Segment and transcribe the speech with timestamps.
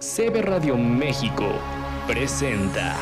[0.00, 1.44] CB Radio México
[2.06, 2.96] presenta.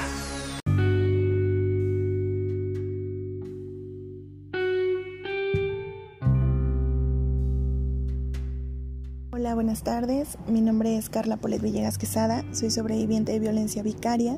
[9.31, 10.39] Hola, buenas tardes.
[10.49, 12.45] Mi nombre es Carla Polet Villegas Quesada.
[12.53, 14.37] Soy sobreviviente de violencia vicaria.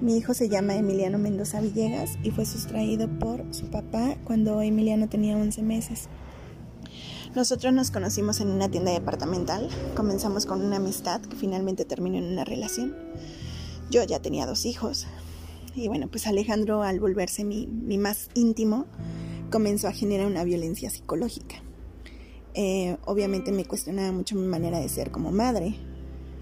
[0.00, 5.08] Mi hijo se llama Emiliano Mendoza Villegas y fue sustraído por su papá cuando Emiliano
[5.08, 6.08] tenía 11 meses.
[7.34, 12.30] Nosotros nos conocimos en una tienda departamental, comenzamos con una amistad que finalmente terminó en
[12.30, 12.94] una relación.
[13.90, 15.06] Yo ya tenía dos hijos
[15.74, 17.66] y bueno, pues Alejandro al volverse mi,
[17.96, 18.84] más íntimo
[19.50, 21.56] comenzó a generar una violencia psicológica.
[22.52, 25.76] Eh, obviamente me cuestionaba mucho mi manera de ser como madre.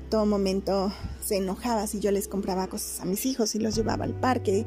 [0.08, 4.06] Todo momento se enojaba si yo les compraba cosas a mis hijos y los llevaba
[4.06, 4.66] al parque.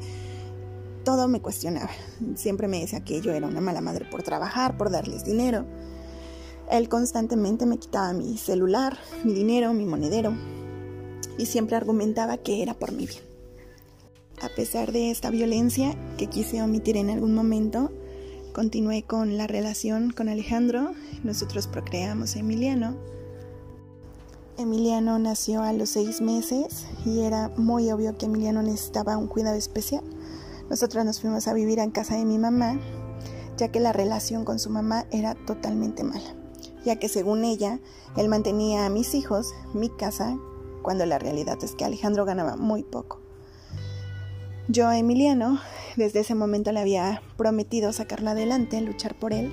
[1.04, 1.90] Todo me cuestionaba.
[2.34, 5.66] Siempre me decía que yo era una mala madre por trabajar, por darles dinero.
[6.70, 10.34] Él constantemente me quitaba mi celular, mi dinero, mi monedero
[11.38, 13.22] y siempre argumentaba que era por mi bien.
[14.40, 17.90] A pesar de esta violencia que quise omitir en algún momento,
[18.52, 20.92] continué con la relación con Alejandro.
[21.22, 22.96] Nosotros procreamos a Emiliano.
[24.56, 29.56] Emiliano nació a los seis meses y era muy obvio que Emiliano necesitaba un cuidado
[29.56, 30.04] especial.
[30.70, 32.78] Nosotros nos fuimos a vivir en casa de mi mamá,
[33.56, 36.43] ya que la relación con su mamá era totalmente mala
[36.84, 37.80] ya que según ella,
[38.16, 40.36] él mantenía a mis hijos, mi casa,
[40.82, 43.20] cuando la realidad es que Alejandro ganaba muy poco.
[44.68, 45.60] Yo a Emiliano,
[45.96, 49.52] desde ese momento le había prometido sacarla adelante, luchar por él,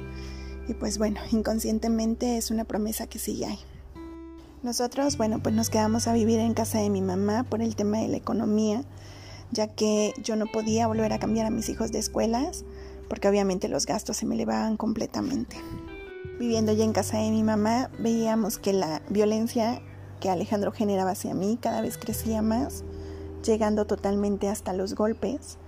[0.67, 3.59] y pues bueno, inconscientemente es una promesa que sigue ahí.
[4.63, 7.97] Nosotros, bueno, pues nos quedamos a vivir en casa de mi mamá por el tema
[7.97, 8.83] de la economía,
[9.51, 12.63] ya que yo no podía volver a cambiar a mis hijos de escuelas,
[13.09, 15.57] porque obviamente los gastos se me elevaban completamente
[16.41, 19.79] viviendo ya en casa de mi mamá, veíamos que la violencia
[20.19, 22.83] que Alejandro generaba hacia mí cada vez crecía más,
[23.45, 25.59] llegando totalmente hasta los golpes,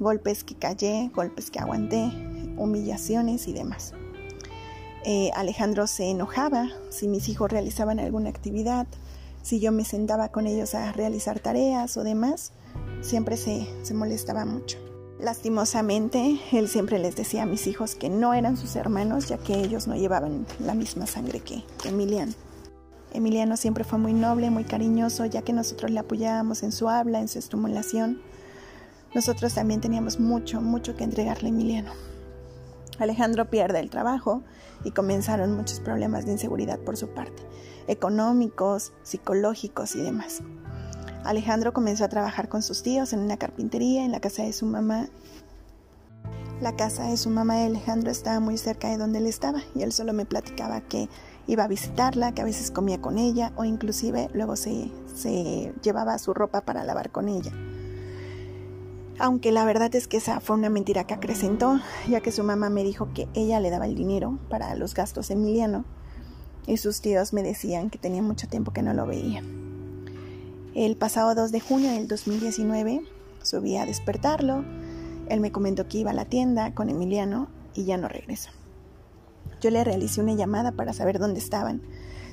[0.00, 2.10] golpes que callé, golpes que aguanté,
[2.56, 3.92] humillaciones y demás.
[5.04, 8.86] Eh, Alejandro se enojaba si mis hijos realizaban alguna actividad,
[9.42, 12.52] si yo me sentaba con ellos a realizar tareas o demás,
[13.02, 14.78] siempre se, se molestaba mucho.
[15.22, 19.54] Lastimosamente, él siempre les decía a mis hijos que no eran sus hermanos, ya que
[19.54, 22.32] ellos no llevaban la misma sangre que, Emiliano.
[23.12, 27.20] Emiliano siempre fue muy noble, muy cariñoso, ya que nosotros le apoyábamos en su habla,
[27.20, 28.20] en su estimulación.
[29.14, 31.92] Nosotros también teníamos mucho, mucho que entregarle a Emiliano.
[32.98, 34.42] Alejandro pierde el trabajo
[34.82, 37.44] y comenzaron muchos problemas de inseguridad por su parte,
[37.86, 40.42] económicos, psicológicos y demás.
[41.24, 44.66] Alejandro comenzó a trabajar con sus tíos en una carpintería en la casa de su
[44.66, 45.08] mamá.
[46.60, 49.82] La casa de su mamá de Alejandro estaba muy cerca de donde él estaba y
[49.82, 51.08] él solo me platicaba que
[51.46, 56.18] iba a visitarla, que a veces comía con ella o inclusive luego se, se llevaba
[56.18, 57.52] su ropa para lavar con ella.
[59.18, 62.70] Aunque la verdad es que esa fue una mentira que acrecentó, ya que su mamá
[62.70, 65.84] me dijo que ella le daba el dinero para los gastos de Emiliano
[66.66, 69.61] y sus tíos me decían que tenía mucho tiempo que no lo veían.
[70.74, 73.02] El pasado 2 de junio del 2019
[73.42, 74.64] subí a despertarlo.
[75.28, 78.48] Él me comentó que iba a la tienda con Emiliano y ya no regresó.
[79.60, 81.82] Yo le realicé una llamada para saber dónde estaban,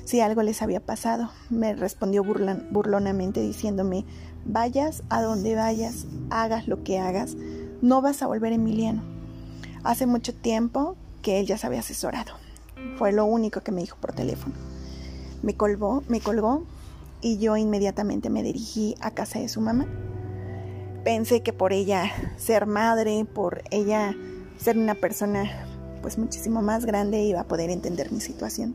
[0.06, 1.30] si algo les había pasado.
[1.50, 4.06] Me respondió burlonamente diciéndome,
[4.46, 7.36] vayas a donde vayas, hagas lo que hagas,
[7.82, 9.02] no vas a volver Emiliano.
[9.84, 12.32] Hace mucho tiempo que él ya se había asesorado.
[12.96, 14.54] Fue lo único que me dijo por teléfono.
[15.42, 16.64] Me colgó, me colgó
[17.20, 19.86] y yo inmediatamente me dirigí a casa de su mamá.
[21.04, 24.14] Pensé que por ella ser madre, por ella
[24.58, 25.66] ser una persona
[26.02, 28.74] pues muchísimo más grande iba a poder entender mi situación.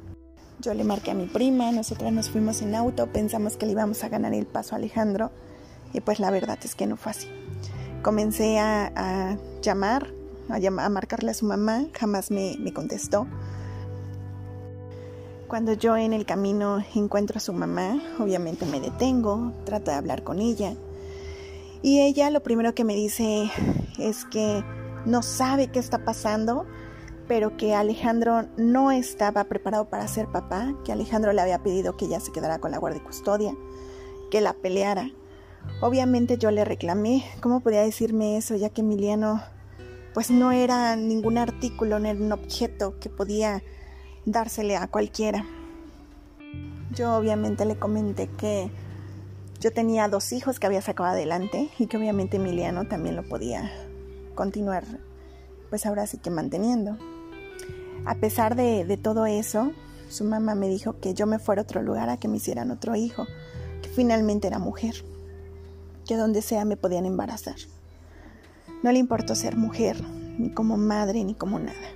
[0.59, 4.03] Yo le marqué a mi prima, nosotras nos fuimos en auto, pensamos que le íbamos
[4.03, 5.31] a ganar el paso a Alejandro
[5.93, 7.27] y pues la verdad es que no fue así.
[8.01, 10.13] Comencé a, llamar,
[10.49, 13.27] a, marcarle a su mamá, jamás me, contestó.
[15.47, 20.23] Cuando yo en el camino encuentro a su mamá, obviamente me detengo, trato de hablar
[20.23, 20.73] con ella.
[21.83, 23.51] Y ella lo primero que me dice
[23.99, 24.63] es que
[25.05, 26.65] no sabe qué está pasando,
[27.27, 32.05] pero que Alejandro no estaba preparado para ser papá, que Alejandro le había pedido que
[32.05, 33.55] ella se quedara con la guardia y custodia,
[34.31, 35.11] que la peleara.
[35.79, 38.55] Obviamente yo le reclamé, ¿cómo podía decirme eso?
[38.55, 39.43] Ya que Emiliano
[40.15, 43.61] pues no era ningún artículo, no era un objeto que podía
[44.25, 45.45] dársele a cualquiera.
[46.91, 48.71] Yo obviamente le comenté que
[49.59, 53.71] yo tenía dos hijos que había sacado adelante y que obviamente Emiliano también lo podía
[54.35, 54.83] continuar,
[55.69, 56.97] pues ahora sí que manteniendo.
[58.05, 59.71] A pesar de, todo eso,
[60.09, 62.69] su mamá me dijo que yo me fuera a otro lugar a que me hicieran
[62.71, 63.25] otro hijo,
[63.81, 64.93] que finalmente era mujer,
[66.05, 67.55] que donde sea me podían embarazar.
[68.83, 69.99] No le importó ser mujer,
[70.37, 71.87] ni como madre, ni como nada.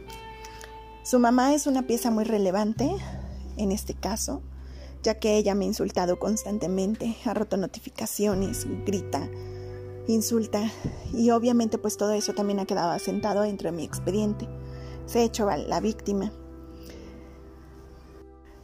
[1.04, 2.94] Su mamá es una pieza muy relevante
[3.58, 4.42] en este caso,
[5.02, 9.30] ya que ella me ha insultado constantemente, ha roto notificaciones, grita,
[10.08, 10.62] insulta
[11.14, 14.48] y obviamente pues todo eso también ha quedado asentado dentro de mi expediente.
[15.06, 16.32] Se ha hecho la víctima.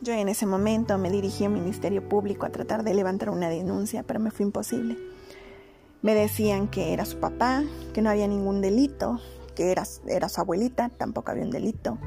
[0.01, 4.03] Yo en ese momento me dirigí al Ministerio Público a tratar de levantar una denuncia,
[4.03, 4.97] pero me fue imposible.
[6.01, 9.19] Me decían que era su papá, que no había ningún delito,
[9.55, 11.97] que era, era su abuelita, tampoco había un delito,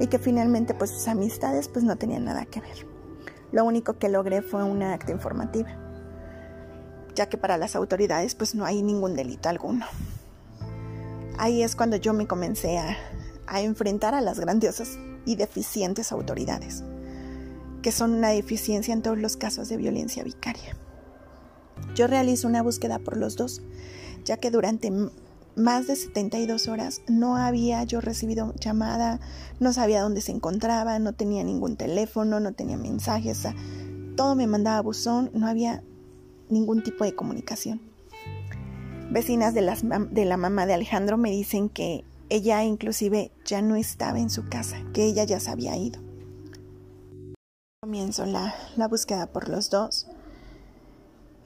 [0.00, 2.86] y que finalmente pues sus amistades pues no tenían nada que ver.
[3.52, 5.70] Lo único que logré fue una acta informativa,
[7.14, 9.86] ya que para las autoridades pues no hay ningún delito alguno.
[11.38, 12.96] Ahí es cuando yo me comencé a,
[13.46, 16.82] a enfrentar a las grandiosas y deficientes autoridades
[17.82, 20.76] que son una deficiencia en todos los casos de violencia vicaria.
[21.94, 23.62] Yo realizo una búsqueda por los dos,
[24.24, 24.90] ya que durante
[25.58, 29.20] más de 72 horas no había yo recibido llamada,
[29.60, 33.46] no sabía dónde se encontraba, no tenía ningún teléfono, no tenía mensajes,
[34.16, 35.82] todo me mandaba buzón, no había
[36.48, 37.80] ningún tipo de comunicación.
[39.10, 43.76] Vecinas de, las, de la mamá de Alejandro me dicen que ella inclusive ya no
[43.76, 46.00] estaba en su casa, que ella ya se había ido.
[47.80, 48.54] Comienzo la,
[48.90, 50.08] búsqueda por los dos.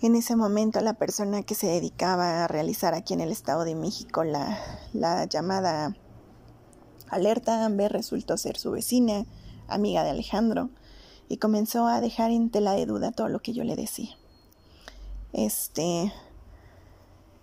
[0.02, 3.76] En ese momento la persona que se dedicaba a realizar aquí en el Estado de
[3.76, 4.58] México la,
[4.92, 5.96] la llamada
[7.08, 9.26] alerta Amber resultó ser su vecina,
[9.68, 10.70] amiga de Alejandro,
[11.28, 14.18] y comenzó a dejar en tela de duda todo lo que yo le decía.
[15.32, 16.12] Este,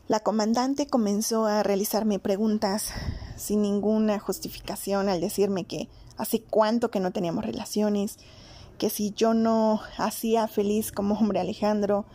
[0.09, 2.89] la comandante comenzó a realizarme preguntas
[3.37, 8.17] sin ninguna justificación al decirme que hace cuánto que no teníamos relaciones,
[8.77, 12.05] que si yo no hacía feliz como hombre Alejandro,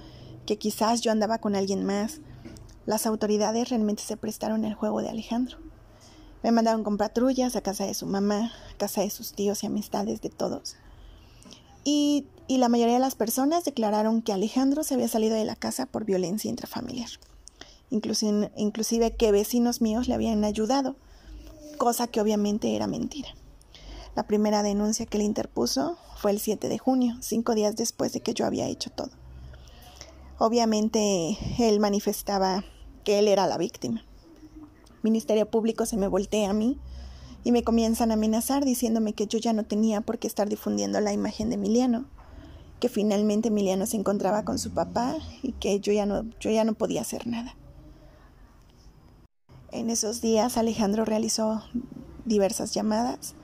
[0.47, 2.21] que quizás yo andaba con alguien más,
[2.87, 5.59] las autoridades realmente se prestaron al juego de Alejandro.
[6.43, 9.67] Me mandaron con patrullas a casa de su mamá, a casa de sus tíos y
[9.67, 10.77] amistades de todos.
[11.85, 15.57] Y, y la mayoría de las personas declararon que Alejandro se había salido de la
[15.57, 17.09] casa por violencia intrafamiliar.
[17.91, 20.97] Inclusive, inclusive que vecinos míos le habían ayudado,
[21.79, 23.29] cosa que obviamente era mentira.
[24.15, 28.21] La primera denuncia que le interpuso fue el 7 de junio, cinco días después de
[28.21, 29.11] que yo había hecho todo.
[30.47, 32.65] Obviamente él manifestaba
[33.03, 34.05] que él era la víctima.
[35.03, 36.79] Ministerio Público se me voltea a mí
[37.45, 41.01] y me comienzan a amenazar diciéndome que yo ya no tenía por qué estar difundiendo
[41.01, 42.05] la imagen de Emiliano,
[42.79, 46.65] que finalmente Emiliano se encontraba con su papá y que yo ya no, yo ya
[46.65, 47.57] no podía hacer nada.
[49.73, 51.63] En esos días Alejandro realizó
[52.27, 53.35] diversas llamadas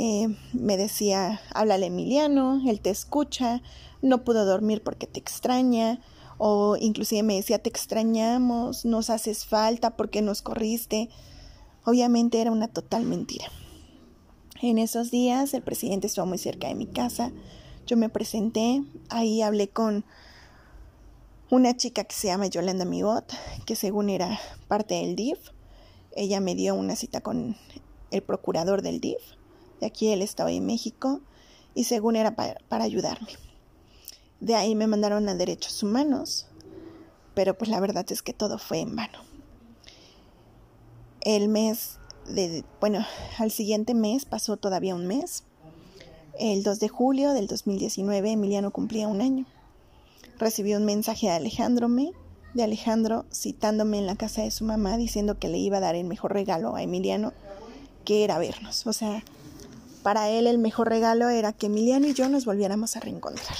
[0.00, 3.62] eh, me decía, háblale Emiliano, él te escucha,
[4.00, 6.00] no pudo dormir porque te extraña,
[6.36, 11.08] o inclusive me decía, te extrañamos, nos haces falta porque nos corriste.
[11.84, 13.46] Obviamente era una total mentira.
[14.62, 17.32] En esos días el presidente estuvo muy cerca de mi casa,
[17.84, 20.04] yo me presenté, ahí hablé con
[21.50, 23.32] una chica que se llama Yolanda Migot,
[23.66, 25.40] que según era parte del DIF.
[26.14, 27.56] Ella me dio una cita con
[28.12, 29.38] el procurador del DIF
[29.80, 31.20] de aquí el Estado de México
[31.74, 33.28] y según era para, ayudarme.
[34.40, 36.46] De ahí me mandaron a derechos humanos,
[37.34, 39.18] pero pues la verdad es que todo fue en vano.
[41.20, 43.04] El mes de, bueno,
[43.38, 45.44] al siguiente mes pasó todavía un mes.
[46.38, 49.46] El 2 de julio del 2019 Emiliano cumplía un año.
[50.38, 51.88] Recibí un mensaje de Alejandro
[52.54, 55.94] de Alejandro citándome en la casa de su mamá diciendo que le iba a dar
[55.94, 57.32] el mejor regalo a Emiliano,
[58.04, 58.86] que era vernos.
[58.86, 59.22] O sea,
[60.02, 63.56] para él el mejor regalo era que Emiliano y yo nos volviéramos a reencontrar.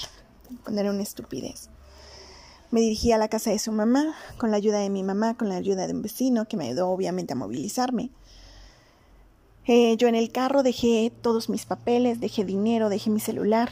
[0.65, 1.69] Poner una estupidez.
[2.71, 5.49] Me dirigí a la casa de su mamá, con la ayuda de mi mamá, con
[5.49, 8.11] la ayuda de un vecino que me ayudó obviamente a movilizarme.
[9.67, 13.71] Eh, yo en el carro dejé todos mis papeles, dejé dinero, dejé mi celular.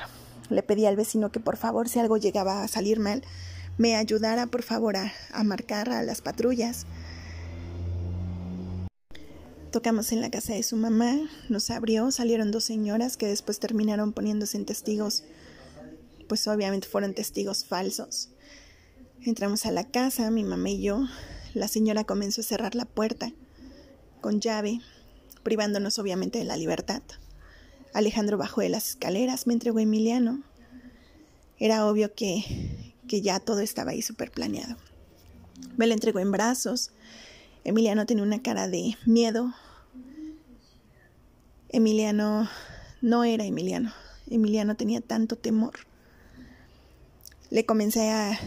[0.49, 3.23] Le pedí al vecino que por favor, si algo llegaba a salir mal,
[3.78, 6.87] me ayudara por favor a marcar a las patrullas.
[9.76, 11.18] Tocamos en la casa de su mamá,
[11.50, 15.23] nos abrió, salieron dos señoras que después terminaron poniéndose en testigos,
[16.30, 18.30] pues obviamente fueron testigos falsos.
[19.21, 21.04] Entramos a la casa, mi mamá y yo.
[21.52, 23.35] La señora comenzó a cerrar la puerta
[24.23, 24.80] con llave,
[25.42, 27.02] privándonos obviamente de la libertad.
[27.92, 30.42] Alejandro bajó de las escaleras, me entregó Emiliano.
[31.59, 34.78] Era obvio que, que ya todo estaba ahí súper planeado.
[35.76, 36.92] Me lo entregó en brazos.
[37.62, 39.52] Emiliano tenía una cara de miedo,
[41.76, 42.49] Emiliano
[43.02, 43.92] no era Emiliano.
[44.30, 45.75] Emiliano tenía tanto temor.
[47.50, 48.38] le comencé a,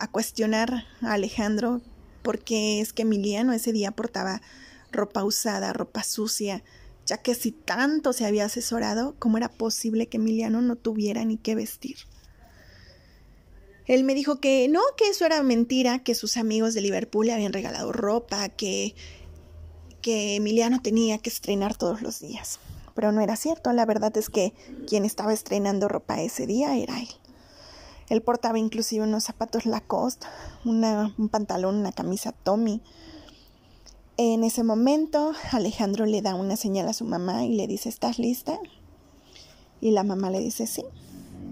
[0.00, 1.80] a cuestionar a Alejandro
[2.22, 4.42] porque es que Emiliano ese día portaba
[4.90, 6.64] ropa usada, ropa sucia,
[7.06, 11.36] ya que si tanto se había asesorado, ¿cómo era posible que Emiliano no tuviera ni
[11.36, 11.98] qué vestir?
[13.86, 17.32] Él me dijo que no, que eso era mentira, que sus amigos de Liverpool le
[17.32, 18.96] habían regalado ropa, que,
[20.00, 22.58] que Emiliano tenía que estrenar todos los días.
[22.94, 24.52] Pero no era cierto, la verdad es que
[24.86, 27.08] quien estaba estrenando ropa ese día era él.
[28.08, 30.26] Él portaba inclusive unos zapatos Lacoste,
[30.64, 32.82] un pantalón, una camisa Tommy.
[34.16, 38.18] En ese momento, Alejandro le da una señal a su mamá y le dice, ¿estás
[38.18, 38.58] lista?
[39.80, 40.82] Y la mamá le dice, sí.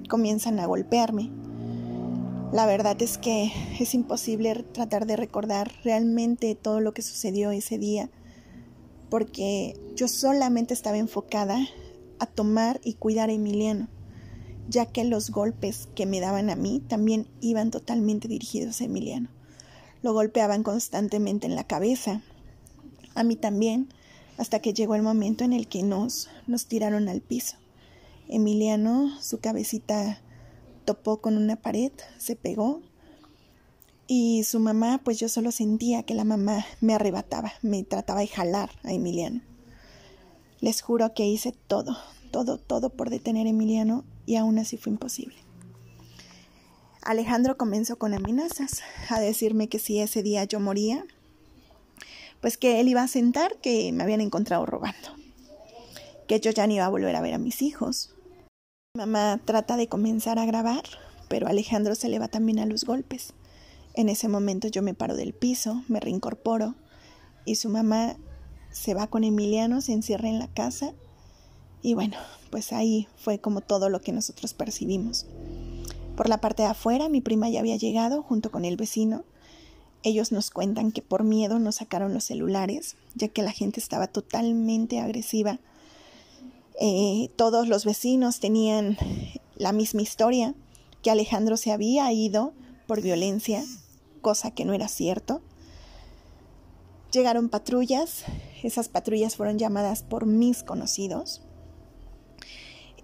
[0.08, 1.30] Comienzan a golpearme.
[2.52, 7.78] La verdad es que es imposible tratar de recordar realmente todo lo que sucedió ese
[7.78, 8.10] día,
[9.10, 11.58] porque yo solamente estaba enfocada
[12.18, 13.88] a tomar y cuidar a Emiliano,
[14.68, 19.28] ya que los golpes que me daban a mí también iban totalmente dirigidos a Emiliano.
[20.02, 22.22] Lo golpeaban constantemente en la cabeza,
[23.14, 23.88] a mí también,
[24.36, 27.56] hasta que llegó el momento en el que nos, nos tiraron al piso.
[28.28, 30.20] Emiliano, su cabecita
[30.84, 32.82] topó con una pared, se pegó
[34.08, 38.26] y su mamá, pues yo solo sentía que la mamá me arrebataba, me trataba de
[38.26, 39.42] jalar a Emiliano.
[40.60, 41.96] Les juro que hice todo,
[42.32, 45.36] todo, todo por detener a Emiliano y aún así fue imposible.
[47.02, 51.04] Alejandro comenzó con amenazas, a decirme que si ese día yo moría,
[52.40, 55.10] pues que él iba a sentar que me habían encontrado robando,
[56.26, 58.14] que yo ya no iba a volver a ver a mis hijos,
[58.98, 60.82] Mamá trata de comenzar a grabar,
[61.28, 63.32] pero Alejandro se le va también a los golpes.
[63.98, 66.76] En ese momento yo me paro del piso, me reincorporo
[67.44, 68.16] y su mamá
[68.70, 70.94] se va con Emiliano, se encierra en la casa
[71.82, 72.16] y bueno,
[72.50, 75.26] pues ahí fue como todo lo que nosotros percibimos.
[76.16, 79.24] Por la parte de afuera, mi prima ya había llegado junto con el vecino.
[80.04, 84.06] Ellos nos cuentan que por miedo nos sacaron los celulares, ya que la gente estaba
[84.06, 85.58] totalmente agresiva
[86.80, 88.96] eh, todos los vecinos tenían
[89.56, 90.54] la misma historia,
[91.02, 92.52] que Alejandro se había ido
[92.86, 93.64] por violencia,
[94.18, 95.42] cosa que no era cierto.
[97.12, 98.24] Llegaron patrullas,
[98.62, 101.42] esas patrullas fueron llamadas por mis conocidos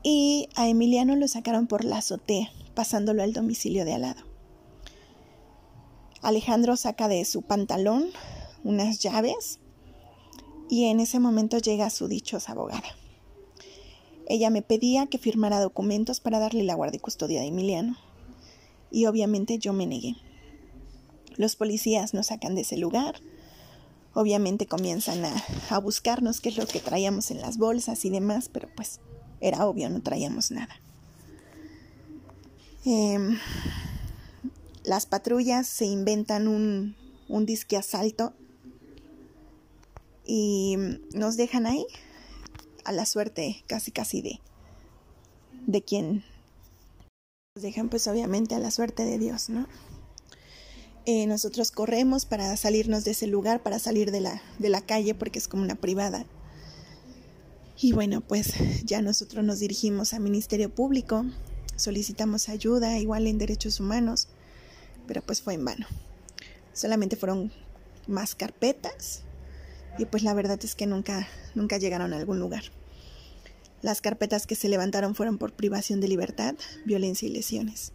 [0.03, 4.23] y a Emiliano lo sacaron por la azotea, pasándolo al domicilio de al lado.
[6.21, 8.11] Alejandro saca de su pantalón
[8.63, 9.61] unas llaves
[10.69, 12.89] y en ese momento llega su dichosa abogada.
[14.27, 17.97] Ella me pedía que firmara documentos para darle la guardia y custodia de Emiliano.
[18.91, 20.17] Y obviamente yo me negué.
[21.37, 23.21] Los policías nos sacan de ese lugar.
[24.13, 25.25] Obviamente comienzan
[25.71, 29.01] a, buscarnos qué es lo que traíamos en las bolsas y demás, pero pues
[29.41, 30.75] era obvio, no traíamos nada.
[32.85, 33.39] Em,
[34.85, 36.95] las patrullas se inventan un,
[37.29, 38.35] un disque asalto
[40.27, 40.77] y
[41.13, 41.87] nos dejan ahí
[42.85, 44.41] a la suerte casi casi de,
[45.67, 46.25] de quien
[47.57, 49.67] nos dejan pues obviamente a la suerte de Dios, ¿no?
[51.07, 55.15] Eh, nosotros corremos para salirnos de ese lugar, para salir de la, de la calle
[55.15, 56.25] porque es como una privada.
[57.79, 61.27] Y bueno, pues ya nosotros nos dirigimos al Ministerio Público,
[61.77, 64.29] solicitamos ayuda, igual en derechos humanos,
[65.07, 65.87] pero pues fue en vano.
[66.73, 67.53] Solamente fueron
[68.07, 69.23] más carpetas
[69.99, 72.65] y pues la verdad es que nunca, nunca llegaron a algún lugar.
[73.83, 76.55] Las carpetas que se levantaron fueron por privación de libertad,
[76.87, 77.93] violencia y lesiones.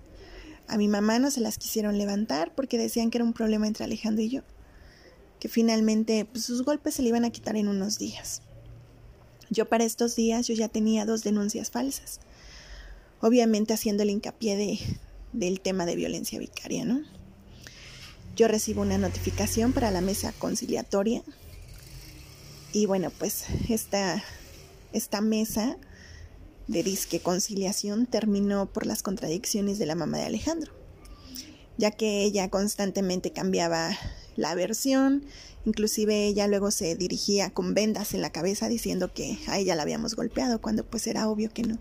[0.70, 3.86] A mi mamá no se las quisieron levantar porque decían que era un problema entre
[3.86, 4.42] Alejandro y yo,
[5.40, 8.44] que finalmente pues, sus golpes se le iban a quitar en unos días.
[9.50, 12.20] Yo para estos días yo ya tenía dos denuncias falsas,
[13.20, 14.80] obviamente haciendo el hincapié de,
[15.34, 17.02] del tema de violencia vicaria, ¿no?
[18.36, 21.24] Yo recibo una notificación para la mesa conciliatoria
[22.72, 24.24] y bueno, pues esta,
[24.94, 25.78] esta mesa
[26.70, 30.72] de disque conciliación terminó por las contradicciones de la mamá de Alejandro,
[31.78, 33.98] ya que ella constantemente cambiaba
[34.36, 35.26] la versión,
[35.66, 39.82] inclusive ella luego se dirigía con vendas en la cabeza diciendo que a ella la
[39.82, 41.80] habíamos golpeado, cuando pues era obvio que no.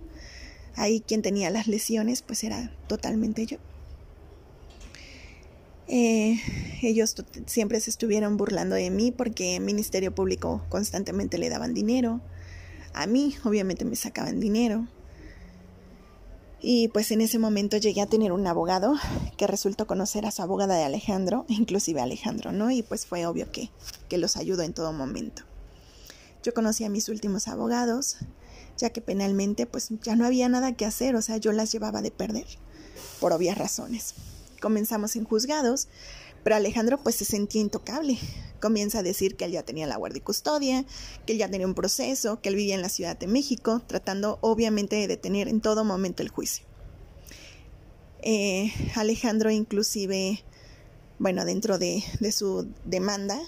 [0.75, 3.59] Ahí quien tenía las lesiones pues era totalmente yo.
[5.87, 6.41] Eh,
[6.81, 7.15] ellos
[7.47, 12.23] siempre se estuvieron burlando de mí porque el Ministerio Público constantemente le daban dinero.
[12.99, 14.85] A mí, obviamente, me sacaban dinero.
[16.61, 18.97] Y pues en ese momento llegué a tener un abogado
[19.37, 22.73] que resultó conocer a su abogada de Alejandro, inclusive Alejandro, ¿no?
[22.73, 23.71] Y pues fue obvio que,
[24.09, 25.45] que los ayudó en todo momento.
[26.43, 28.17] Yo conocí a mis últimos abogados,
[28.77, 32.03] ya que penalmente pues ya no había nada que hacer, o sea, yo las llevaba
[32.03, 32.47] de perder.
[33.21, 34.15] por obvias razones.
[34.61, 35.87] Comenzamos en juzgados,
[36.43, 38.19] pero Alejandro pues se sentía intocable.
[38.61, 40.85] Comienza a decir que él ya tenía la guardia y custodia,
[41.27, 44.39] que él ya tenía un proceso, que él vivía en la Ciudad de México, tratando
[44.41, 46.65] obviamente de detener en todo momento el juicio.
[48.23, 50.43] Eh, Alejandro inclusive,
[51.19, 53.41] bueno, dentro de, de su demanda,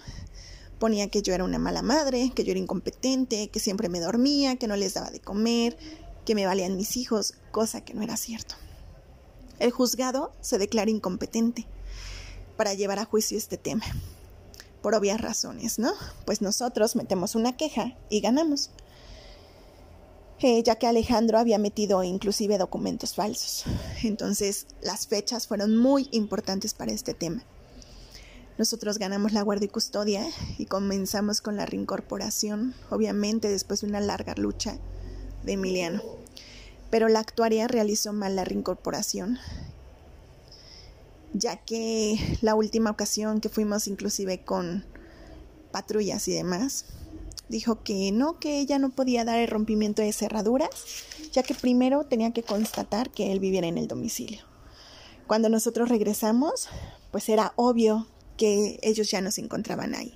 [0.78, 4.56] ponía que yo era una mala madre, que yo era incompetente, que siempre me dormía,
[4.56, 5.76] que no les daba de comer,
[6.24, 8.54] que me valían mis hijos, cosa que no era cierto.
[9.58, 11.66] El juzgado se declara incompetente
[12.56, 13.84] para llevar a juicio este tema,
[14.82, 15.92] por obvias razones, ¿no?
[16.24, 18.70] Pues nosotros metemos una queja y ganamos.
[20.42, 23.64] Eh, ya que Alejandro había metido inclusive documentos falsos.
[24.02, 27.44] Entonces las fechas fueron muy importantes para este tema.
[28.56, 30.26] Nosotros ganamos la guardia y custodia
[30.58, 34.78] y comenzamos con la reincorporación, obviamente después de una larga lucha
[35.44, 36.02] de Emiliano.
[36.90, 39.38] Pero la actuaria realizó mal la reincorporación,
[41.40, 44.84] ya que la última ocasión que fuimos inclusive con
[45.72, 46.84] patrullas y demás,
[47.48, 50.70] dijo que no, que ella no podía dar el rompimiento de cerraduras,
[51.32, 54.44] ya que primero tenía que constatar que él viviera en el domicilio.
[55.26, 56.68] Cuando nosotros regresamos,
[57.10, 58.06] pues era obvio
[58.36, 60.14] que ellos ya no se encontraban ahí.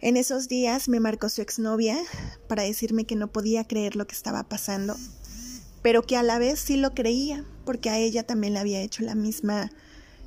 [0.00, 1.98] En esos días me marcó su exnovia
[2.48, 4.96] para decirme que no podía creer lo que estaba pasando,
[5.82, 9.04] pero que a la vez sí lo creía, porque a ella también le había hecho
[9.04, 9.70] la misma,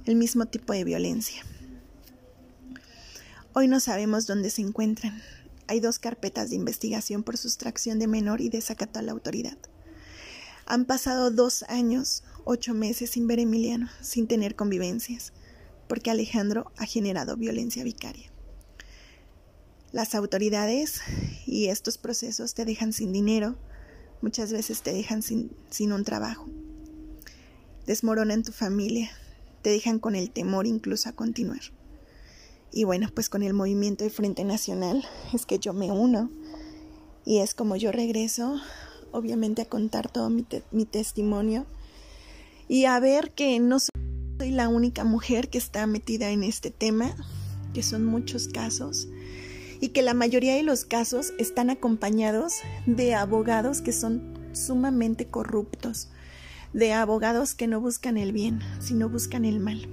[0.05, 1.43] el mismo tipo de violencia.
[3.51, 5.21] Hoy no sabemos dónde se encuentran.
[5.67, 9.57] Hay dos carpetas de investigación por sustracción de menor y desacato a la autoridad.
[10.65, 15.33] Han pasado dos años, ocho meses sin ver a Emiliano, sin tener convivencias
[15.89, 18.31] porque Alejandro ha generado violencia vicaria.
[19.91, 21.01] Las autoridades
[21.45, 23.57] y estos procesos te dejan sin dinero,
[24.21, 25.51] muchas veces te dejan sin,
[25.91, 26.47] un trabajo,
[27.85, 29.11] desmoronan tu familia,
[29.61, 31.61] te dejan con el temor incluso a continuar.
[32.71, 36.31] Y bueno, pues con el movimiento de Frente Nacional es que yo me uno
[37.25, 38.59] y es como yo regreso,
[39.11, 41.65] obviamente a contar todo mi, testimonio
[42.67, 47.15] y a ver que no soy la única mujer que está metida en este tema,
[47.73, 49.07] que son muchos casos,
[49.79, 52.53] y que la mayoría de los casos están acompañados
[52.85, 56.09] de abogados que son sumamente corruptos,
[56.73, 59.87] de abogados que no buscan el bien, sino buscan el mal.